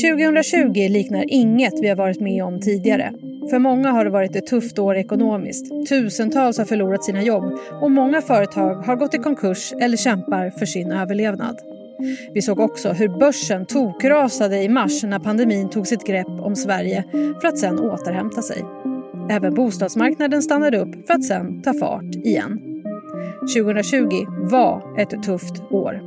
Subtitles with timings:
[0.00, 3.12] 2020 liknar inget vi har varit med om tidigare.
[3.50, 5.88] För många har det varit ett tufft år ekonomiskt.
[5.88, 10.66] Tusentals har förlorat sina jobb och många företag har gått i konkurs eller kämpar för
[10.66, 11.56] sin överlevnad.
[12.34, 17.04] Vi såg också hur börsen tokrasade i mars när pandemin tog sitt grepp om Sverige
[17.40, 18.64] för att sen återhämta sig.
[19.30, 22.82] Även bostadsmarknaden stannade upp för att sen ta fart igen.
[23.56, 26.05] 2020 var ett tufft år.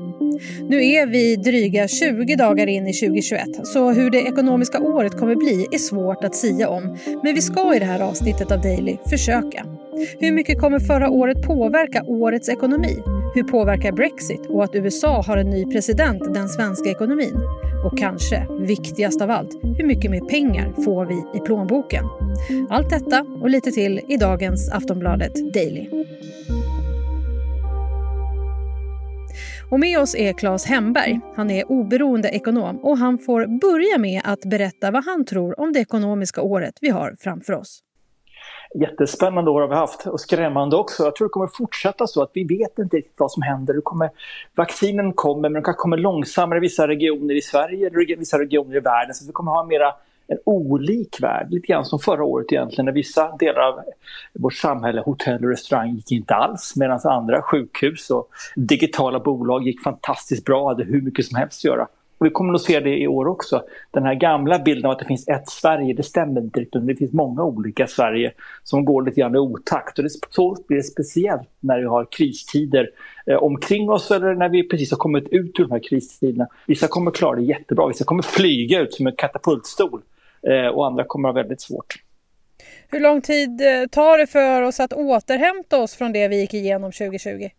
[0.69, 5.35] Nu är vi dryga 20 dagar in i 2021 så hur det ekonomiska året kommer
[5.35, 6.97] bli är svårt att sia om.
[7.23, 9.65] Men vi ska i det här avsnittet av Daily försöka.
[10.19, 12.97] Hur mycket kommer förra året påverka årets ekonomi?
[13.35, 17.35] Hur påverkar Brexit och att USA har en ny president den svenska ekonomin?
[17.85, 22.05] Och kanske viktigast av allt, hur mycket mer pengar får vi i plånboken?
[22.69, 25.89] Allt detta och lite till i dagens Aftonbladet Daily.
[29.71, 31.19] Och med oss är Claes Hemberg.
[31.35, 35.73] Han är oberoende ekonom och han får börja med att berätta vad han tror om
[35.73, 37.83] det ekonomiska året vi har framför oss.
[38.75, 41.03] Jättespännande år har vi haft och skrämmande också.
[41.03, 43.73] Jag tror det kommer fortsätta så att vi vet inte riktigt vad som händer.
[43.73, 44.09] Det kommer,
[44.55, 48.79] vaccinen kommer men de kanske kommer långsammare i vissa regioner i Sverige, vissa regioner i
[48.79, 49.13] världen.
[49.13, 49.93] Så vi kommer ha mera
[50.29, 53.79] en olik värld, lite grann som förra året egentligen när vissa delar av
[54.33, 59.83] vårt samhälle, hotell och restaurang gick inte alls medan andra sjukhus och digitala bolag gick
[59.83, 61.87] fantastiskt bra, hade hur mycket som helst att göra.
[62.19, 63.63] Och vi kommer att se det i år också.
[63.91, 66.87] Den här gamla bilden av att det finns ett Sverige, det stämmer inte riktigt.
[66.87, 68.31] Det finns många olika Sverige
[68.63, 69.97] som går lite grann i otakt.
[69.97, 72.89] Och det, så blir det speciellt när vi har kristider
[73.25, 76.47] eh, omkring oss eller när vi precis har kommit ut ur de här kristiderna.
[76.67, 80.01] Vissa kommer klara det jättebra, vissa kommer flyga ut som en katapultstol.
[80.47, 81.95] Eh, och andra kommer att ha väldigt svårt.
[82.87, 86.53] Hur lång tid eh, tar det för oss att återhämta oss från det vi gick
[86.53, 87.49] igenom 2020?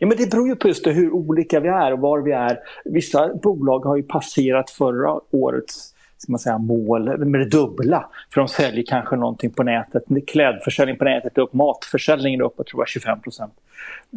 [0.00, 2.32] Ja, men det beror ju på just det, hur olika vi är och var vi
[2.32, 2.58] är.
[2.84, 8.08] Vissa bolag har ju passerat förra årets ska man säga, mål med det dubbla.
[8.32, 10.04] För de säljer kanske någonting på nätet.
[10.26, 13.52] Klädförsäljning på nätet är upp, matförsäljningen är upp, jag tror jag 25 procent.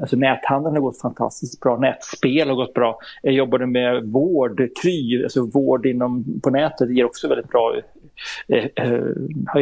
[0.01, 2.99] Alltså näthandeln har gått fantastiskt bra, nätspel har gått bra.
[3.21, 7.75] Jag jobbade med vård, Kry, alltså vård inom, på nätet ger också väldigt bra
[8.47, 9.01] eh, eh,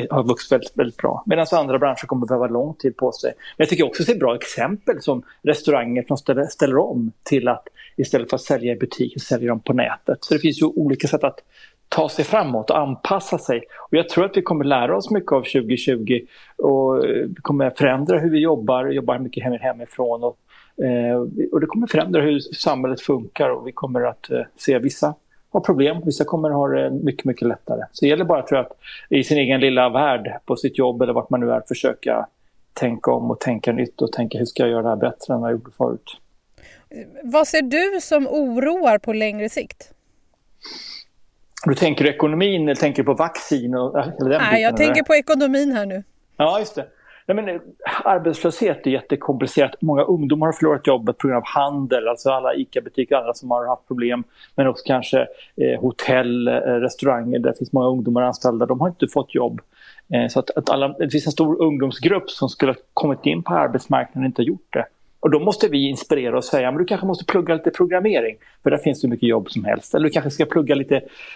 [0.09, 1.23] har vuxit väldigt, väldigt bra.
[1.25, 3.33] Medan andra branscher kommer behöva lång tid på sig.
[3.37, 7.11] Men jag tycker också att det är bra exempel som restauranger som ställer, ställer om
[7.23, 10.17] till att istället för att sälja i butik säljer de på nätet.
[10.21, 11.39] Så det finns ju olika sätt att
[11.89, 13.63] ta sig framåt och anpassa sig.
[13.79, 16.19] Och jag tror att vi kommer lära oss mycket av 2020
[16.57, 20.37] och eh, vi kommer förändra hur vi jobbar, jobbar mycket hemifrån och,
[20.85, 21.15] eh,
[21.51, 25.15] och det kommer förändra hur samhället funkar och vi kommer att eh, se vissa
[25.51, 27.81] har problem, vissa kommer ha det mycket, mycket lättare.
[27.91, 28.77] Så det gäller bara tror jag, att
[29.09, 32.27] i sin egen lilla värld, på sitt jobb eller vart man nu är, försöka
[32.73, 35.41] tänka om och tänka nytt och tänka hur ska jag göra det här bättre än
[35.41, 36.17] vad jag gjorde förut.
[37.23, 39.93] Vad ser du som oroar på längre sikt?
[41.65, 43.75] Du tänker ekonomin eller tänker på vaccin?
[43.75, 45.03] Och, eller den Nej, biten, jag tänker eller?
[45.03, 46.03] på ekonomin här nu.
[46.37, 46.85] Ja, just det.
[47.29, 47.61] Nej, men, eh,
[48.03, 49.81] arbetslöshet är jättekomplicerat.
[49.81, 53.67] Många ungdomar har förlorat jobbet på grund av handel, alltså alla ICA-butiker andra som har
[53.67, 54.23] haft problem.
[54.55, 55.19] Men också kanske
[55.57, 58.65] eh, hotell, eh, restauranger där det finns många ungdomar anställda.
[58.65, 59.61] De har inte fått jobb.
[60.13, 63.43] Eh, så att, att alla, det finns en stor ungdomsgrupp som skulle ha kommit in
[63.43, 64.85] på arbetsmarknaden och inte gjort det.
[65.19, 68.69] Och då måste vi inspirera och säga, men du kanske måste plugga lite programmering, för
[68.69, 69.95] där finns det mycket jobb som helst.
[69.95, 70.95] Eller du kanske ska plugga lite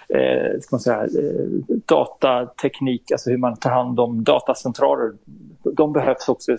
[0.10, 5.12] eh, ska man säga, eh, datateknik, alltså hur man tar hand om datacentraler.
[5.64, 6.58] De behövs också eh,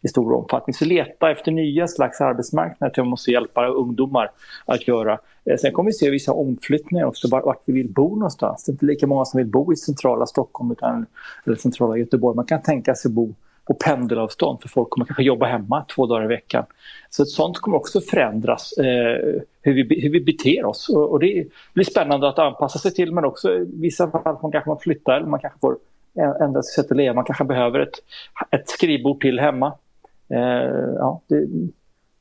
[0.00, 0.74] i stor omfattning.
[0.74, 4.30] Så leta efter nya slags arbetsmarknader som måste hjälpa ungdomar
[4.64, 5.18] att göra.
[5.44, 8.64] Eh, sen kommer vi se vissa omflyttningar också, vart vi vill bo någonstans.
[8.64, 11.06] Det är inte lika många som vill bo i centrala Stockholm utan,
[11.46, 12.36] eller centrala Göteborg.
[12.36, 13.34] Man kan tänka sig bo
[13.66, 16.64] på pendelavstånd för folk kommer kanske jobba hemma två dagar i veckan.
[17.10, 20.88] Så ett sånt kommer också förändras, eh, hur, vi, hur vi beter oss.
[20.88, 24.52] Och, och, det blir spännande att anpassa sig till men också i vissa fall man
[24.52, 25.76] kanske man flyttar eller man kanske får
[26.40, 27.14] ändra sitt sätt att leva.
[27.14, 27.94] Man kanske behöver ett,
[28.50, 29.72] ett skrivbord till hemma.
[30.28, 31.46] Eh, ja, det,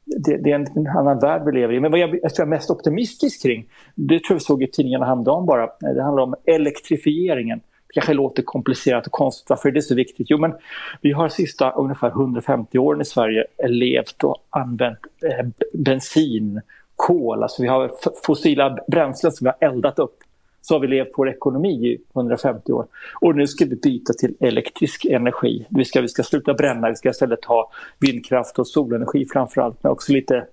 [0.05, 1.79] det, det, är en annan värld vi lever i.
[1.79, 3.65] Men vad jag, jag är mest optimistisk kring,
[3.95, 7.61] det tror jag vi såg i tidningarna häromdagen bara, eh, det handlar om elektrifieringen
[7.93, 9.49] kanske låter komplicerat och konstigt.
[9.49, 10.27] Varför är det så viktigt?
[10.29, 10.53] Jo, men
[11.01, 16.61] vi har sista ungefär 150 åren i Sverige levt och använt eh, bensin,
[16.95, 17.91] kol, alltså vi har
[18.25, 20.17] fossila bränslen som vi har eldat upp.
[20.61, 22.85] Så har vi levt vår ekonomi i 150 år.
[23.21, 25.65] Och nu ska vi byta till elektrisk energi.
[25.69, 29.91] Vi ska, vi ska sluta bränna, vi ska istället ha vindkraft och solenergi framförallt, men
[29.91, 30.45] också lite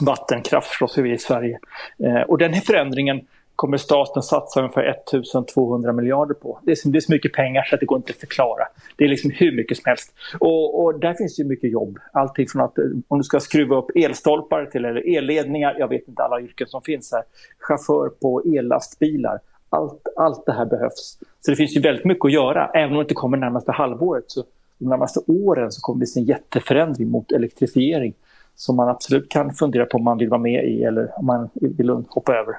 [0.00, 1.58] vattenkraft förstås vi i Sverige.
[2.04, 3.20] Eh, och den här förändringen
[3.58, 6.58] kommer staten satsa ungefär 1200 miljarder på.
[6.62, 8.64] Det är, så, det är så mycket pengar så att det går inte att förklara.
[8.96, 10.14] Det är liksom hur mycket som helst.
[10.40, 11.98] Och, och där finns ju mycket jobb.
[12.12, 16.08] Allting från att eh, om du ska skruva upp elstolpar till eller elledningar, jag vet
[16.08, 17.22] inte alla yrken som finns här,
[17.58, 19.38] chaufför på ellastbilar.
[19.70, 21.18] Allt, allt det här behövs.
[21.40, 24.24] Så det finns ju väldigt mycket att göra, även om det inte kommer närmaste halvåret.
[24.26, 24.44] Så
[24.78, 28.14] de närmaste åren så kommer vi se en jätteförändring mot elektrifiering
[28.54, 31.48] som man absolut kan fundera på om man vill vara med i eller om man
[31.54, 32.56] vill hoppa över.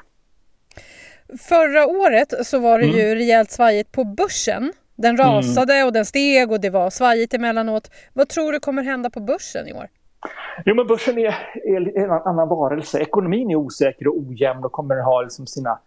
[1.37, 2.97] Förra året så var det mm.
[2.97, 4.73] ju rejält svajigt på börsen.
[4.95, 5.25] Den mm.
[5.25, 5.87] rasade mm.
[5.87, 7.91] och den steg och det var svajigt emellanåt.
[8.13, 9.87] Vad tror du kommer hända på börsen i år?
[10.65, 11.35] Jo, men börsen är,
[11.65, 12.99] är en annan varelse.
[12.99, 15.79] Ekonomin är osäker och ojämn och kommer ha liksom sina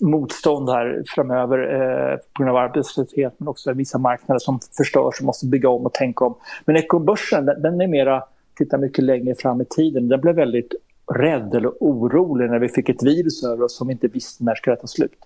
[0.00, 5.26] motstånd här framöver eh, på grund av arbetslöshet men också vissa marknader som förstörs och
[5.26, 6.34] måste bygga om och tänka om.
[6.64, 8.24] Men ekobörsen den, den är mera,
[8.56, 10.08] tittar mycket längre fram i tiden.
[10.08, 10.74] Den blev väldigt
[11.14, 14.54] rädd eller orolig när vi fick ett virus över oss som vi inte visste när
[14.54, 15.18] skulle ta slut.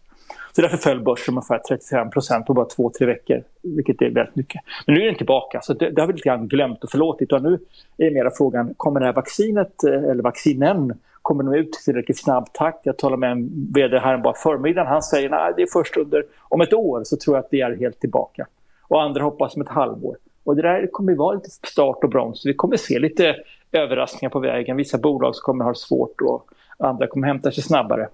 [0.53, 4.37] Så därför föll börsen ungefär 35 procent på bara två, tre veckor, vilket är väldigt
[4.37, 4.61] mycket.
[4.87, 7.33] Men nu är den tillbaka, så det, det har vi lite grann glömt och förlåtit.
[7.33, 7.59] Och nu
[7.97, 12.19] är mera frågan, kommer det här vaccinet, eh, eller vaccinen, kommer de ut i tillräckligt
[12.19, 12.87] snabb takt?
[12.87, 14.87] Jag talade med en vd här bara förmiddagen.
[14.87, 17.61] Han säger att det är först under, om ett år så tror jag att det
[17.61, 18.47] är helt tillbaka.
[18.89, 20.17] Och andra hoppas om ett halvår.
[20.45, 22.47] Och det där kommer att vara lite start och broms.
[22.47, 23.37] Vi kommer se lite
[23.73, 24.77] överraskningar på vägen.
[24.77, 28.09] Vissa bolag kommer ha svårt och andra kommer hämta sig snabbare.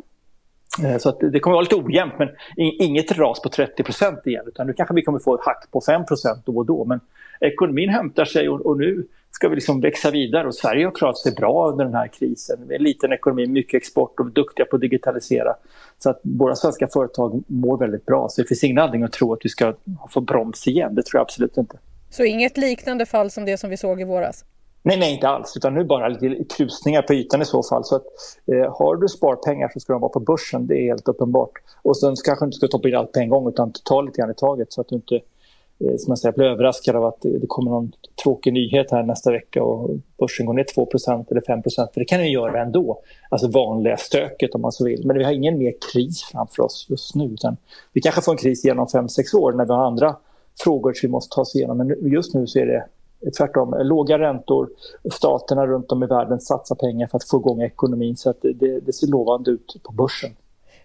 [0.82, 3.84] Eh, så så det kommer att vara lite ojämnt, men inget ras på 30
[4.24, 4.44] igen.
[4.46, 6.02] Utan nu kanske vi kommer få ett hack på 5
[6.44, 6.84] då och då.
[6.84, 7.00] Men
[7.40, 10.46] ekonomin hämtar sig och, och, nu ska vi liksom växa vidare.
[10.46, 12.58] Och Sverige har klarat sig bra under den här krisen.
[12.68, 15.54] Vi är en liten ekonomi, mycket export och duktiga på att digitalisera.
[15.98, 18.28] Så att våra svenska företag mår väldigt bra.
[18.28, 19.74] Så det finns ingen anledning att tro att vi ska
[20.10, 20.94] få broms igen.
[20.94, 21.78] Det tror jag absolut inte.
[22.10, 24.44] Så inget liknande fall som det som vi såg i våras?
[24.86, 25.56] Nej, nej, inte alls.
[25.56, 27.84] Utan nu bara lite krusningar på ytan i så fall.
[27.84, 28.04] Så att,
[28.46, 31.52] eh, har du sparpengar så ska de vara på börsen, det är helt uppenbart.
[31.82, 34.20] Och sen kanske du inte ska toppa in allt på en gång utan ta lite
[34.20, 37.20] grann i taget så att du inte eh, som man säger, blir överraskad av att
[37.20, 37.92] det kommer någon
[38.22, 42.18] tråkig nyhet här nästa vecka och börsen går ner 2% eller 5 för det kan
[42.18, 43.00] den göra ändå.
[43.28, 45.06] Alltså vanliga stöket om man så vill.
[45.06, 47.24] Men vi har ingen mer kris framför oss just nu.
[47.24, 47.56] Utan
[47.92, 50.16] vi kanske får en kris genom 5-6 år när vi har andra
[50.64, 51.78] frågor som vi måste ta oss igenom.
[51.78, 52.84] Men just nu så är det
[53.30, 54.68] tvärtom, låga räntor.
[55.12, 58.80] Staterna runt om i världen satsar pengar för att få igång ekonomin så att det,
[58.80, 60.30] det ser lovande ut på börsen.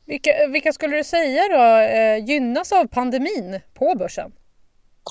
[0.06, 4.32] Vilka, vilka skulle du säga då eh, gynnas av pandemin på börsen?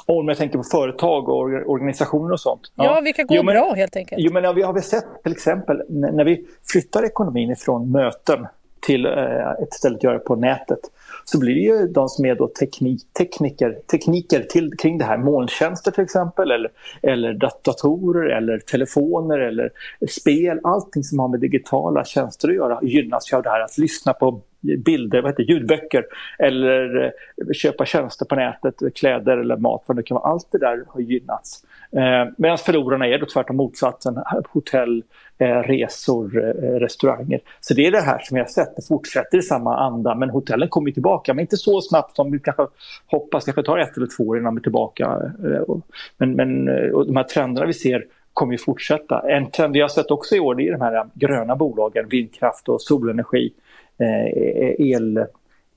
[0.06, 1.40] Om jag tänker på företag och
[1.70, 2.72] organisationer och sånt.
[2.74, 4.22] Ja, ja vilka går jo, men, bra helt enkelt?
[4.22, 8.46] Jo, men ja, vi har väl sett till exempel när vi flyttar ekonomin ifrån möten
[8.80, 10.80] till eh, ett ställe att göra på nätet
[11.30, 15.18] så blir det ju de som är då teknik, tekniker, tekniker till, kring det här,
[15.18, 16.70] molntjänster till exempel eller,
[17.02, 17.32] eller
[17.64, 19.70] datorer eller telefoner eller
[20.08, 23.78] spel, allting som har med digitala tjänster att göra gynnas ju av det här att
[23.78, 26.04] lyssna på bilder, vad heter ljudböcker
[26.38, 30.30] eller eh, köpa tjänster på nätet, kläder eller mat, vad det kan vara.
[30.30, 31.64] Allt det där har gynnats.
[31.92, 34.18] Eh, Medan förlorarna är då tvärtom motsatsen,
[34.52, 35.04] hotell,
[35.38, 37.40] eh, resor, eh, restauranger.
[37.60, 40.30] Så det är det här som vi har sett, det fortsätter i samma anda, men
[40.30, 42.66] hotellen kommer tillbaka, men inte så snabbt som vi kanske
[43.06, 45.04] hoppas, kanske tar ett eller två år innan de är tillbaka.
[45.44, 45.76] Eh,
[46.16, 49.30] men, men eh, de här trenderna vi ser kommer ju fortsätta.
[49.30, 52.68] En trend vi har sett också i år det är de här gröna bolagen, vindkraft
[52.68, 53.52] och solenergi,
[53.98, 55.26] Eh, el,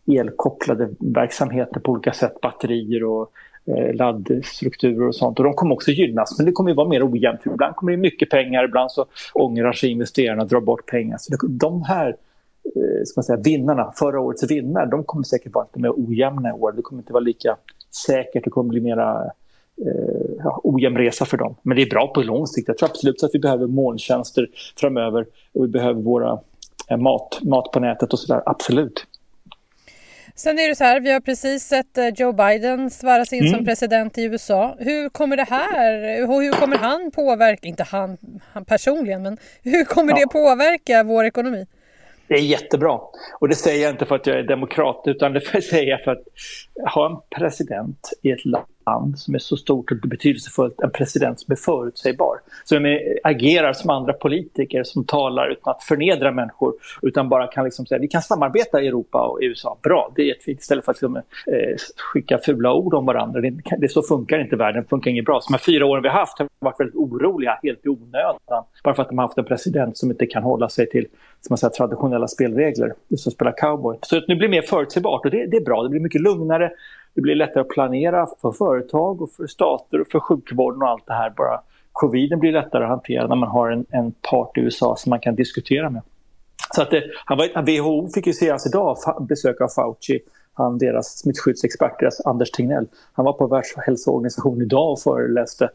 [0.08, 3.32] elkopplade verksamheter på olika sätt, batterier och
[3.66, 5.40] eh, laddstrukturer och sånt.
[5.40, 7.42] Och de kommer också gynnas, men det kommer ju vara mer ojämnt.
[7.46, 11.18] Ibland kommer det mycket pengar, ibland så ångrar sig investerarna och drar bort pengar.
[11.20, 12.08] Så de här
[12.76, 16.50] eh, ska man säga, vinnarna, förra årets vinnare, de kommer säkert vara lite mer ojämna
[16.50, 16.72] i år.
[16.72, 17.58] Det kommer inte vara lika
[18.08, 19.32] säkert, det kommer bli mera
[19.86, 21.56] eh, ja, ojämn resa för dem.
[21.62, 22.68] Men det är bra på lång sikt.
[22.68, 26.40] Jag tror absolut att vi behöver molntjänster framöver och vi behöver våra
[26.98, 29.06] mat, mat på nätet och sådär, absolut.
[30.36, 33.54] Sen är det så här, vi har precis sett eh, Joe Biden sväras in mm.
[33.54, 34.76] som president i USA.
[34.80, 38.18] Hur kommer det här, hur kommer han påverka, inte han,
[38.54, 40.20] han personligen, men hur kommer ja.
[40.20, 41.68] det påverka vår ekonomi?
[42.28, 43.00] Det är jättebra.
[43.40, 46.12] Och det säger jag inte för att jag är demokrat utan det säger jag för
[46.12, 46.24] att
[46.94, 51.40] ha en president i ett land land som är så stort och betydelsefullt, en president
[51.40, 52.38] som är förutsägbar.
[52.64, 57.86] Som agerar som andra politiker som talar utan att förnedra människor utan bara kan liksom
[57.86, 60.98] säga vi kan samarbeta i Europa och USA, bra, det är jättefint istället för att
[60.98, 61.24] liksom, eh,
[62.14, 63.42] skicka fula ord om varandra.
[63.42, 65.42] Det, det, så funkar inte världen, det funkar inget bra.
[65.42, 68.64] Så de här fyra åren vi har haft har varit väldigt oroliga, helt i onödan,
[68.84, 71.08] bara för att de har haft en president som inte kan hålla sig till
[71.42, 73.98] som man säger, traditionella spelregler, som spelar cowboy.
[74.02, 76.22] Så att nu blir det mer förutsägbart och det, det är bra, det blir mycket
[76.22, 76.72] lugnare,
[77.14, 81.08] det blir lättare att planera för företag och för stater och för sjukvården och allt
[81.08, 81.30] det här.
[81.30, 85.10] Bara coviden blir lättare att hantera när man har en, en part i USA som
[85.10, 86.02] man kan diskutera med.
[86.76, 88.98] Så att det, han var, WHO fick ju senast idag
[89.30, 90.20] besök av Fauci,
[90.54, 92.88] han deras smittskyddsexpert, deras Anders Tegnell.
[93.14, 95.70] Han var på Världshälsoorganisationen idag och föreläste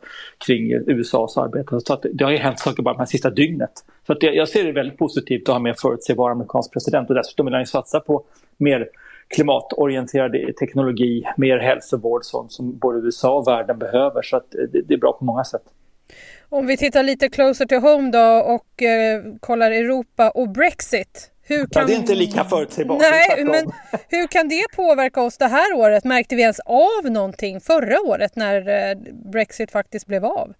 [0.46, 1.80] kring USAs arbete.
[1.80, 3.70] Så att det, har ju hänt saker bara det sista dygnet.
[4.06, 7.14] Så att jag ser det väldigt positivt att ha med en förutsägbar amerikansk president och
[7.14, 8.24] dessutom vill han ju satsa på
[8.56, 8.88] mer
[9.28, 14.22] klimatorienterad teknologi, mer hälsovård, sånt som både USA och världen behöver.
[14.22, 15.62] Så att det, det är bra på många sätt.
[16.48, 21.30] Om vi tittar lite closer to home då och eh, kollar Europa och Brexit.
[21.48, 21.82] Hur kan...
[21.82, 22.98] Ja, det är inte lika förutsägbart.
[23.00, 23.72] Nej, men
[24.08, 26.04] hur kan det påverka oss det här året?
[26.04, 28.96] Märkte vi ens av någonting förra året när eh,
[29.32, 30.52] Brexit faktiskt blev av?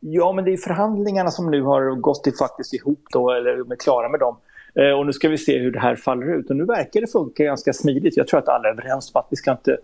[0.00, 4.08] Ja, men det är förhandlingarna som nu har gått faktiskt ihop då, eller är klara
[4.08, 4.36] med dem.
[4.74, 6.50] Eh, och nu ska vi se hur det här faller ut.
[6.50, 8.16] Och nu verkar det funka ganska smidigt.
[8.16, 9.78] Jag tror att alla är överens om att vi ska inte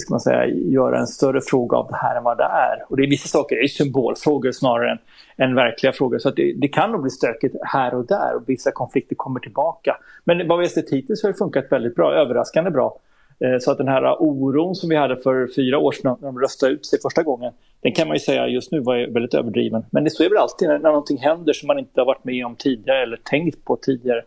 [0.00, 2.84] ska man säga, göra en större fråga av det här än vad det är.
[2.88, 4.98] Och det är vissa saker det är symbolfrågor snarare än,
[5.36, 6.18] än verkliga frågor.
[6.18, 9.96] Så det, det, kan nog bli stökigt här och där och vissa konflikter kommer tillbaka.
[10.24, 12.98] Men vad vi har sett hittills har det funkat väldigt bra, överraskande bra.
[13.40, 16.40] Eh, så att den här oron som vi hade för fyra år sedan när de
[16.40, 19.84] röstade ut sig första gången, den kan man ju säga just nu var väldigt överdriven.
[19.90, 22.24] Men det så är väl alltid när, när någonting händer som man inte har varit
[22.24, 24.22] med om tidigare eller tänkt på tidigare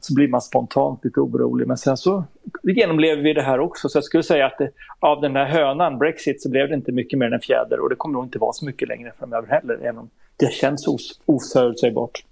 [0.00, 1.66] så blir man spontant lite orolig.
[1.66, 2.24] Men sen så
[2.62, 3.88] genomlever vi det här också.
[3.88, 6.92] Så jag skulle säga att det, av den här hönan, Brexit, så blev det inte
[6.92, 7.80] mycket mer än en fjäder.
[7.80, 10.88] Och det kommer nog inte vara så mycket längre framöver heller, även om det känns
[10.88, 12.22] os oförutsägbart.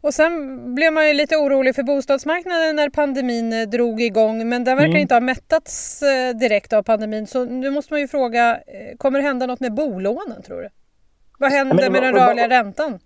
[0.00, 4.48] Och sen blev man ju lite orolig för bostadsmarknaden när pandemin eh, drog igång.
[4.48, 5.00] Men den verkar mm.
[5.00, 7.26] inte ha mättats eh, direkt av pandemin.
[7.26, 10.68] Så nu måste man ju fråga, eh, kommer det hända något med bolånen tror du?
[11.38, 12.98] Vad händer men, med den rörliga räntan?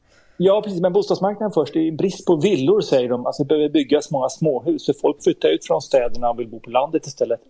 [0.43, 0.81] Ja, precis.
[0.81, 1.75] Men bostadsmarknaden först.
[1.75, 3.27] Det är brist på villor, säger de.
[3.27, 4.87] Alltså, det behöver byggas många småhus.
[4.87, 7.41] För folk flyttar ut från städerna och vill bo på landet istället.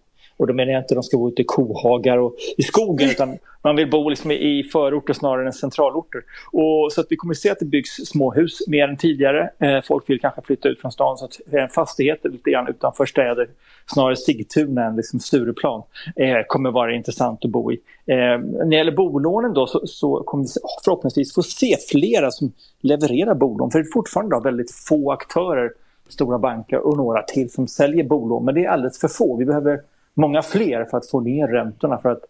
[0.41, 3.11] Och då menar jag inte att de ska bo ute i kohagar och i skogen
[3.11, 6.23] utan man vill bo liksom i förorter snarare än centralorter.
[6.53, 9.51] Och så att vi kommer att se att det byggs småhus mer än tidigare.
[9.59, 13.07] Eh, folk vill kanske flytta ut från stan så att eh, fastigheter lite grann utanför
[13.07, 13.49] städer,
[13.87, 15.83] snarare Sigtuna än liksom Stureplan,
[16.17, 17.81] eh, kommer vara intressant att bo i.
[18.07, 20.51] Eh, när det gäller bolånen då så, så kommer vi
[20.85, 23.71] förhoppningsvis få se flera som levererar bolån.
[23.71, 25.73] För det är fortfarande väldigt få aktörer,
[26.09, 28.45] stora banker och några till som säljer bolån.
[28.45, 29.37] Men det är alldeles för få.
[29.37, 29.81] Vi behöver
[30.15, 31.99] många fler för att få ner räntorna.
[31.99, 32.25] För att,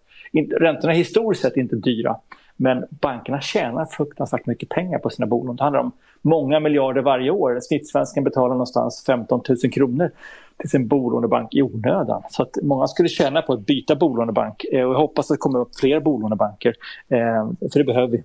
[0.57, 2.17] räntorna historiskt sett inte dyra.
[2.57, 5.57] Men bankerna tjänar fruktansvärt mycket pengar på sina bolån.
[5.57, 7.59] Det handlar om många miljarder varje år.
[7.63, 10.11] Snittsvensken betalar någonstans 15 000 kronor
[10.57, 12.23] till sin bolånebank i onödan.
[12.31, 14.65] Så att många skulle tjäna på att byta bolånebank.
[14.73, 16.75] Eh, och jag hoppas att det kommer upp fler bolånebanker.
[17.09, 18.25] Eh, för det behöver vi.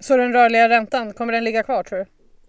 [0.00, 2.04] Så den rörliga räntan, kommer den ligga kvar tror du?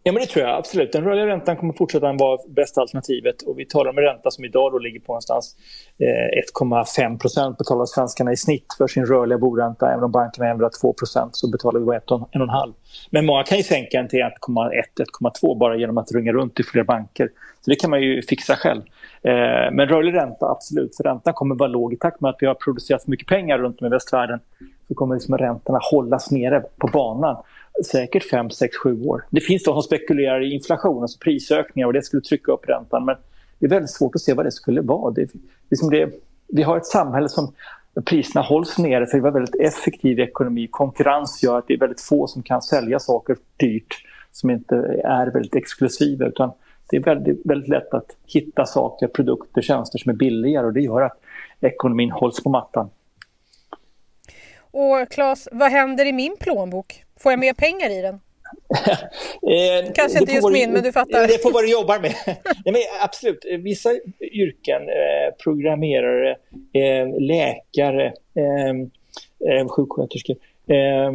[0.07, 0.91] Ja, men det tror jag absolut.
[0.91, 3.41] Den rörliga räntan kommer fortsätta vara bästa alternativet.
[3.41, 5.55] Och vi talar om en ränta som idag då ligger på någonstans
[5.99, 9.91] eh, 1,5 procent betalar svenskarna i snitt för sin rörliga boränta.
[9.91, 12.73] Även om bankerna ändrar 2 procent så betalar vi bara 1,5.
[13.09, 16.83] Men många kan ju sänka den till 1,1-1,2 bara genom att ringa runt till fler
[16.83, 17.29] banker.
[17.61, 18.81] Så det kan man ju fixa själv.
[19.23, 20.97] Eh, men rörlig ränta, absolut.
[20.97, 23.57] För räntan kommer vara låg i takt med att vi har producerat så mycket pengar
[23.57, 24.39] runt om i västvärlden.
[24.87, 27.37] Så kommer liksom räntorna hållas nere på banan
[27.91, 29.25] säkert 5, 6, 7 år.
[29.29, 33.05] Det finns de som spekulerar i inflation, alltså prisökningar och det skulle trycka upp räntan.
[33.05, 33.15] Men
[33.59, 35.11] det är väldigt svårt att se vad det skulle vara.
[35.11, 35.29] Det,
[35.69, 36.09] liksom det,
[36.47, 37.53] vi har ett samhälle som
[38.05, 40.67] priserna hålls nere för vi har väldigt effektiv ekonomi.
[40.71, 43.95] Konkurrens gör att det är väldigt få som kan sälja saker dyrt
[44.31, 46.25] som inte är väldigt exklusiva.
[46.25, 46.51] Utan
[46.89, 50.81] det är väldigt, väldigt lätt att hitta saker, produkter, tjänster som är billigare och det
[50.81, 51.19] gör att
[51.61, 52.89] ekonomin hålls på mattan.
[54.75, 57.03] Och Claes, vad händer i min plånbok?
[57.19, 58.13] Får jag mer pengar i den?
[59.85, 61.27] eh, Kanske inte just min, men du fattar.
[61.27, 62.13] Det får vad du jobbar med.
[62.65, 63.89] Nej, men absolut, vissa
[64.21, 66.29] yrken, eh, programmerare,
[66.73, 68.69] eh, läkare, eh,
[69.51, 70.35] eh, sjuksköterskor,
[70.67, 71.11] Eh,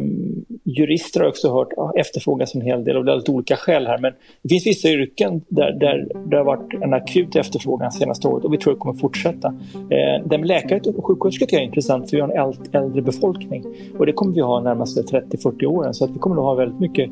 [0.63, 3.97] jurister har också hört ja, efterfrågas en hel del av lite olika skäl här.
[3.97, 8.45] Men det finns vissa yrken där, där det har varit en akut efterfrågan senaste året
[8.45, 9.47] och vi tror att det kommer fortsätta.
[9.73, 13.01] Eh, det med läkare och sjuksköterskor tycker jag är intressant för vi har en äldre
[13.01, 13.65] befolkning
[13.97, 16.79] och det kommer vi ha närmaste 30-40 åren så att vi kommer att ha väldigt
[16.79, 17.09] mycket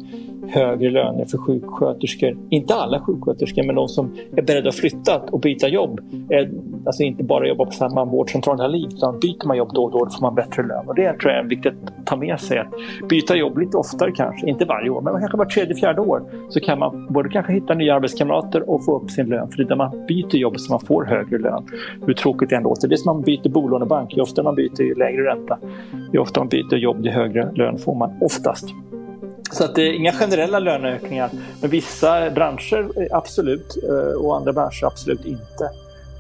[0.49, 2.37] högre löner för sjuksköterskor.
[2.49, 5.99] Inte alla sjuksköterskor men de som är beredda att flytta och byta jobb.
[6.29, 6.47] Eh,
[6.85, 9.91] alltså inte bara jobba på samma vårdcentral hela livet utan byter man jobb då och
[9.91, 10.87] då, får man bättre lön.
[10.87, 13.77] Och det tror jag är viktigt att ta med med sig att byta jobb lite
[13.77, 17.29] oftare kanske, inte varje år, men kanske var tredje, fjärde år så kan man både
[17.29, 19.49] kanske hitta nya arbetskamrater och få upp sin lön.
[19.49, 21.65] För det är när man byter jobb som man får högre lön.
[22.05, 22.87] Hur tråkigt det än låter.
[22.87, 24.17] Det är som man byter bolånebank.
[24.17, 25.57] Ju oftare man byter ju lägre ränta.
[26.13, 28.69] Ju oftare man byter jobb ju högre lön får man oftast.
[29.51, 31.29] Så att det är inga generella löneökningar.
[31.61, 35.63] Men vissa branscher eh, absolut eh, och andra branscher absolut inte.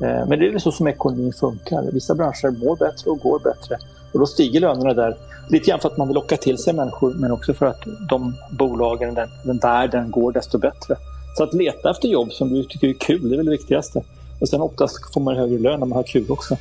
[0.01, 1.91] Eh, men det är väl så som ekonomin funkar.
[1.91, 3.77] Vissa branscher mår bättre och går bättre.
[4.13, 5.17] Och då stiger lönerna där.
[5.49, 8.35] Lite grann för att man vill locka till sig människor men också för att de
[8.51, 10.95] bolagen, den, den världen går desto bättre.
[11.37, 14.03] Så att leta efter jobb som du tycker är kul, det är väl det viktigaste.
[14.39, 16.57] Och sen oftast får man högre lön när man har kul också.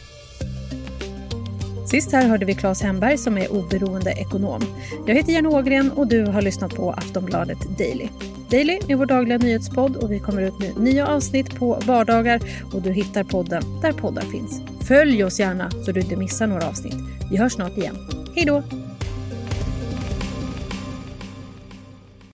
[1.91, 4.63] Sist här hörde vi Claes Hemberg som är oberoende ekonom.
[5.07, 8.09] Jag heter Jenny Ågren och du har lyssnat på Aftonbladet Daily.
[8.51, 12.41] Daily är vår dagliga nyhetspodd och vi kommer ut med nya avsnitt på vardagar
[12.73, 14.63] och du hittar podden där poddar finns.
[14.81, 16.97] Följ oss gärna så du inte missar några avsnitt.
[17.31, 17.97] Vi hörs snart igen.
[18.35, 18.63] Hej då!